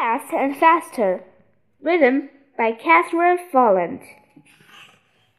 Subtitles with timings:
[0.00, 1.24] Fast and Faster,
[1.82, 4.00] written by Catherine Folland.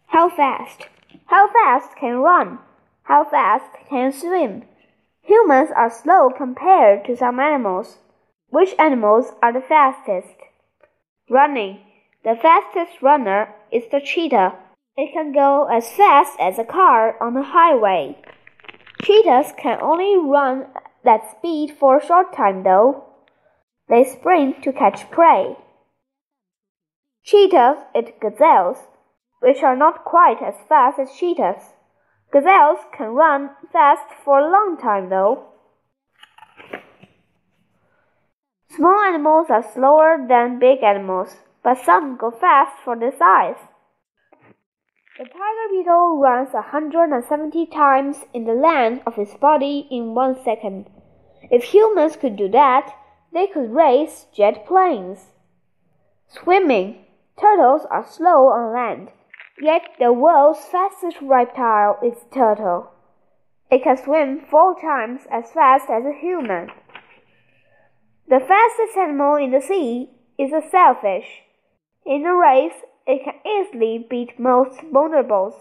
[0.10, 0.88] How fast?
[1.26, 2.60] How fast can run?
[3.02, 4.66] How fast can swim?
[5.24, 7.98] Humans are slow compared to some animals.
[8.50, 10.36] Which animals are the fastest?
[11.28, 11.80] Running.
[12.24, 14.54] The fastest runner is the cheetah.
[14.96, 18.16] It can go as fast as a car on a highway.
[19.02, 20.68] Cheetahs can only run
[21.04, 23.06] that speed for a short time though.
[23.92, 25.58] They spring to catch prey.
[27.24, 28.88] Cheetahs eat gazelles,
[29.42, 31.74] which are not quite as fast as cheetahs.
[32.32, 35.44] Gazelles can run fast for a long time though.
[38.70, 43.60] Small animals are slower than big animals, but some go fast for their size.
[45.18, 50.90] The tiger beetle runs 170 times in the length of its body in one second.
[51.52, 52.96] If humans could do that,
[53.34, 55.28] they could race jet planes.
[56.28, 57.06] Swimming.
[57.40, 59.10] Turtles are slow on land,
[59.60, 62.92] yet the world's fastest reptile is turtle.
[63.72, 66.70] It can swim four times as fast as a human.
[68.28, 71.42] The fastest animal in the sea is a sailfish.
[72.06, 75.56] In a race, it can easily beat most bonobos.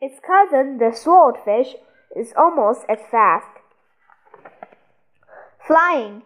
[0.00, 1.74] Its cousin, the swordfish,
[2.14, 3.48] is almost as fast.
[5.66, 6.22] Flying.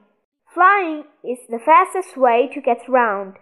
[0.59, 3.35] Flying is the fastest way to get around.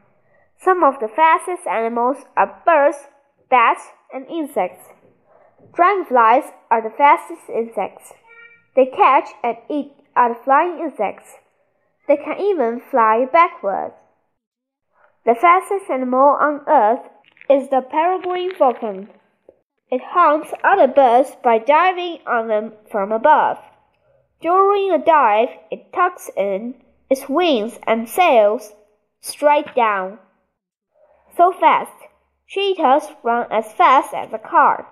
[0.63, 3.09] Some of the fastest animals are birds,
[3.49, 3.81] bats,
[4.13, 4.85] and insects.
[5.73, 8.13] Dragonflies are the fastest insects.
[8.75, 11.37] They catch and eat other flying insects.
[12.07, 13.95] They can even fly backwards.
[15.25, 17.09] The fastest animal on earth
[17.49, 19.09] is the peregrine falcon.
[19.91, 23.57] It hunts other birds by diving on them from above.
[24.43, 26.75] During a dive, it tucks in
[27.09, 28.73] its wings and sails
[29.21, 30.19] straight down.
[31.37, 31.93] So fast,
[32.47, 34.87] cheetahs run as fast as a car.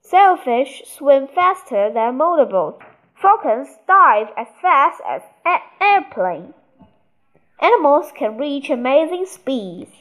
[0.00, 2.82] Sailfish swim faster than a motorboat.
[3.14, 6.54] Falcons dive as fast as an airplane.
[7.60, 9.92] Animals can reach amazing speeds.